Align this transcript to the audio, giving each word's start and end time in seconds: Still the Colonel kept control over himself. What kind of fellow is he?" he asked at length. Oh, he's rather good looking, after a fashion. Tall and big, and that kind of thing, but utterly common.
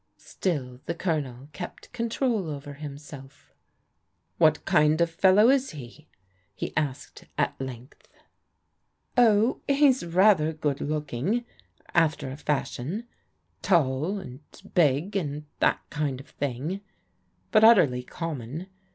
Still 0.17 0.81
the 0.87 0.95
Colonel 0.95 1.49
kept 1.53 1.91
control 1.93 2.49
over 2.49 2.73
himself. 2.73 3.53
What 4.39 4.65
kind 4.65 4.99
of 4.99 5.11
fellow 5.11 5.49
is 5.51 5.73
he?" 5.73 6.07
he 6.55 6.75
asked 6.75 7.25
at 7.37 7.53
length. 7.61 8.07
Oh, 9.15 9.61
he's 9.67 10.03
rather 10.03 10.53
good 10.53 10.81
looking, 10.81 11.45
after 11.93 12.31
a 12.31 12.37
fashion. 12.37 13.07
Tall 13.61 14.17
and 14.17 14.39
big, 14.73 15.15
and 15.15 15.45
that 15.59 15.81
kind 15.91 16.19
of 16.19 16.29
thing, 16.29 16.81
but 17.51 17.63
utterly 17.63 18.01
common. 18.01 18.69